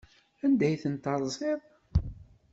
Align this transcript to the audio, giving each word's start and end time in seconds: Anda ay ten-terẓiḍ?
Anda 0.45 0.65
ay 0.67 0.77
ten-terẓiḍ? 0.81 1.61